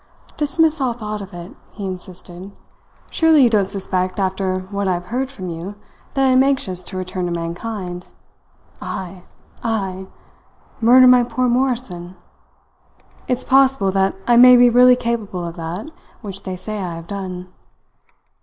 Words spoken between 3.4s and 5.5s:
you don't suspect after what I have heard from